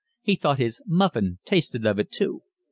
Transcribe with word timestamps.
He 0.23 0.33
thought 0.35 0.57
his 0.57 0.81
muffin 0.87 1.37
tasted 1.45 1.85
of 1.85 1.99
it 1.99 2.11
too. 2.11 2.41